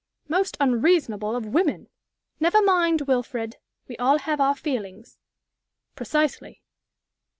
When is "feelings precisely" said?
4.55-6.63